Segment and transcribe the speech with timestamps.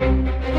[0.00, 0.49] Thank you.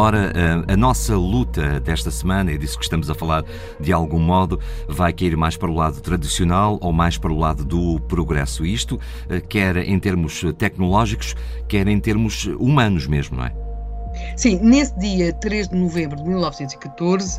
[0.00, 3.44] Ora, a, a, nossa luta desta semana, e disso que estamos a falar
[3.78, 4.58] de algum modo,
[4.88, 8.64] vai cair mais para o lado tradicional ou mais para o lado do progresso.
[8.64, 11.36] Isto, eh, quer em termos tecnológicos,
[11.68, 13.52] quer em termos humanos mesmo, não é?
[14.36, 17.38] Sim, nesse dia 3 de novembro de 1914,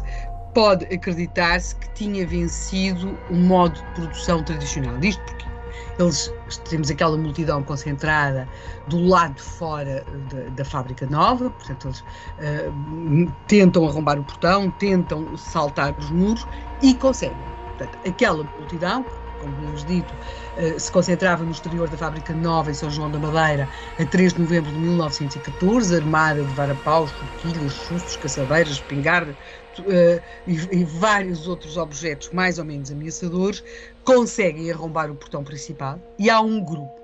[0.54, 5.04] pode acreditar-se que tinha vencido o modo de produção tradicional.
[5.04, 5.51] Isto porque
[6.00, 6.34] eles
[6.70, 8.48] temos aquela multidão concentrada
[8.88, 14.70] do lado de fora da, da fábrica nova, portanto, eles uh, tentam arrombar o portão,
[14.72, 16.46] tentam saltar os muros
[16.82, 17.38] e conseguem.
[17.78, 19.06] Portanto, aquela multidão,
[19.42, 23.20] como tínhamos dito, uh, se concentrava no exterior da fábrica nova em São João da
[23.20, 23.68] Madeira
[24.00, 29.36] a 3 de novembro de 1914, armada de varapaus, forquilhas, chustos, caçadeiras, espingarda,
[29.80, 33.64] uh, e, vários outros objetos mais ou menos ameaçadores,
[34.04, 37.00] conseguem arrombar o portão principal e há um grupo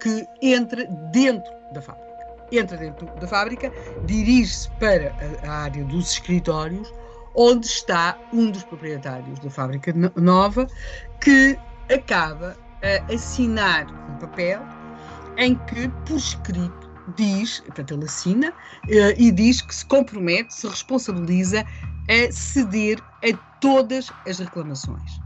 [0.00, 2.10] que entra dentro da fábrica.
[2.52, 3.72] Entra dentro da fábrica,
[4.04, 6.92] dirige-se para a área dos escritórios,
[7.34, 10.66] onde está um dos proprietários da fábrica nova,
[11.20, 11.56] que
[11.92, 14.60] acaba a assinar um papel
[15.36, 20.66] em que, por escrito, diz, portanto, ele assina uh, e diz que se compromete, se
[20.66, 21.64] responsabiliza
[22.08, 25.20] a ceder a todas as reclamações.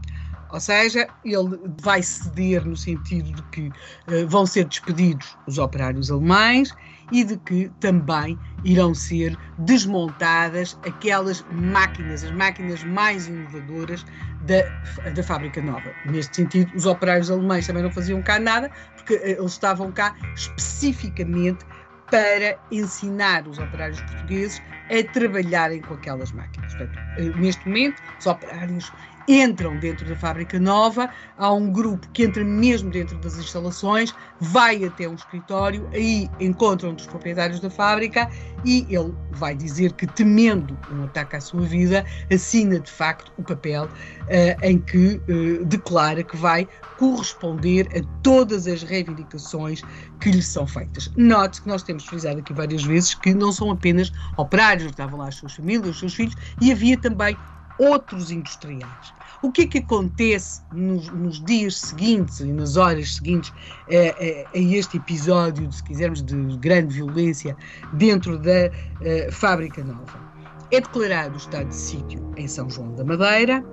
[0.55, 3.67] Ou seja, ele vai ceder no sentido de que
[4.07, 6.73] uh, vão ser despedidos os operários alemães
[7.11, 14.05] e de que também irão ser desmontadas aquelas máquinas, as máquinas mais inovadoras
[14.43, 14.61] da,
[15.09, 15.93] da fábrica nova.
[16.05, 20.15] Neste sentido, os operários alemães também não faziam cá nada, porque uh, eles estavam cá
[20.35, 21.65] especificamente
[22.09, 26.73] para ensinar os operários portugueses a trabalharem com aquelas máquinas.
[26.75, 28.93] Portanto, eh, neste momento, os operários
[29.27, 34.83] entram dentro da fábrica nova, há um grupo que entra mesmo dentro das instalações, vai
[34.83, 38.29] até um escritório, aí encontram dos proprietários da fábrica
[38.63, 43.43] e ele vai dizer que, temendo um ataque à sua vida, assina de facto o
[43.43, 49.81] papel uh, em que uh, declara que vai corresponder a todas as reivindicações
[50.19, 51.11] que lhe são feitas.
[51.17, 55.27] Note que nós temos frisado aqui várias vezes que não são apenas operários, estavam lá
[55.27, 57.37] as suas famílias, os seus filhos, e havia também
[57.77, 59.13] outros industriais.
[59.41, 63.53] O que é que acontece nos, nos dias seguintes e nas horas seguintes
[63.89, 67.55] a, a, a, este episódio, se quisermos, de grande violência
[67.93, 70.35] dentro da uh, fábrica nova?
[70.71, 73.63] É declarado o estado de sítio em São João da Madeira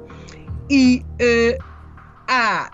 [0.68, 1.02] e
[2.28, 2.70] há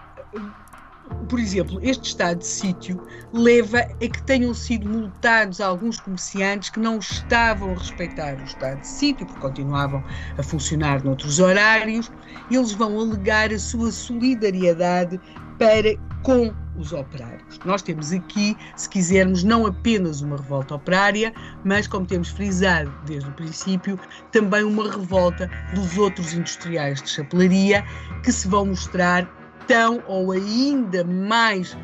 [1.28, 3.00] por exemplo, este estado de sítio
[3.32, 8.80] leva a que tenham sido multados alguns comerciantes que não estavam a respeitar o estado
[8.80, 10.02] de sítio, porque continuavam
[10.38, 12.10] a funcionar noutros horários,
[12.50, 15.20] eles vão alegar a sua solidariedade
[15.58, 17.58] para com os operários.
[17.64, 21.32] Nós temos aqui, se quisermos, não apenas uma revolta operária,
[21.64, 23.98] mas, como temos frisado desde o princípio,
[24.32, 27.84] também uma revolta dos outros industriais de chapelaria
[28.22, 29.28] que se vão mostrar
[29.68, 31.78] tão ou ainda mais uh,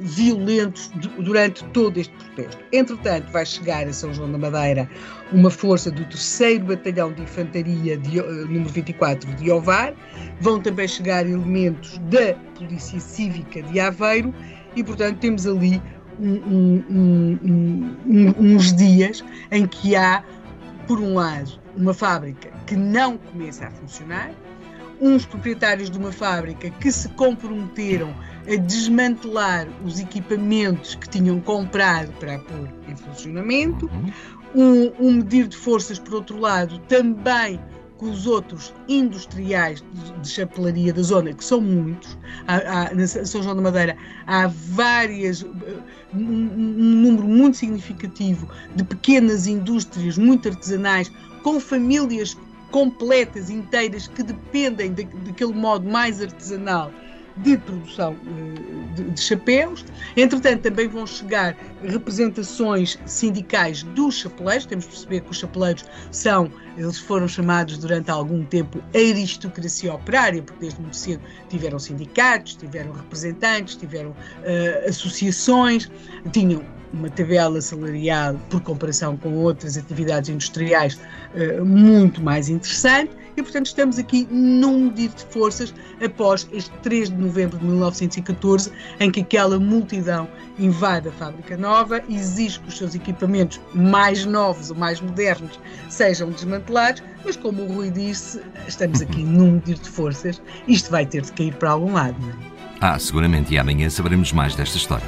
[0.00, 2.64] violentos durante todo este protesto.
[2.72, 4.88] Entretanto, vai chegar a São João da Madeira
[5.32, 9.92] uma força do 3 Batalhão de Infantaria, de, uh, número 24, de Ovar,
[10.40, 14.32] vão também chegar elementos da Polícia Cívica de Aveiro
[14.76, 15.82] e, portanto, temos ali
[16.18, 20.22] um, um, um, uns dias em que há,
[20.86, 24.30] por um lado, uma fábrica que não começa a funcionar,
[25.00, 28.14] uns proprietários de uma fábrica que se comprometeram
[28.46, 33.90] a desmantelar os equipamentos que tinham comprado para pôr em funcionamento,
[34.54, 37.58] um, um medir de forças, por outro lado, também
[37.96, 39.82] com os outros industriais
[40.20, 44.48] de, chapelaria da zona, que são muitos, há, há, na São João da Madeira há
[44.48, 45.48] várias, um,
[46.12, 51.10] um número muito significativo de pequenas indústrias, muito artesanais,
[51.42, 52.36] com famílias
[52.74, 56.90] completas, inteiras, que dependem de, daquele modo mais artesanal
[57.36, 59.84] de produção eh, de, de, chapéus.
[60.16, 64.66] Entretanto, também vão chegar representações sindicais dos chapeleiros.
[64.66, 70.42] Temos de perceber que os chapeleiros são, eles foram chamados durante algum tempo aristocracia operária,
[70.42, 75.88] porque desde muito cedo tiveram sindicatos, tiveram representantes, tiveram uh, associações,
[76.32, 76.60] tinham
[76.94, 80.98] uma tabela salarial, por comparação com outras atividades industriais,
[81.34, 83.10] eh, muito mais interessante.
[83.36, 88.70] E, portanto, estamos aqui num medir de forças após este 3 de novembro de 1914,
[89.00, 94.70] em que aquela multidão invade a fábrica nova, exige que os seus equipamentos mais novos
[94.70, 95.58] ou mais modernos
[95.88, 101.04] sejam desmantelados, mas como o Rui disse, estamos aqui num medir de forças, isto vai
[101.04, 102.16] ter de cair para algum lado.
[102.20, 102.54] Não é?
[102.80, 105.06] Ah, seguramente, e amanhã saberemos mais desta história.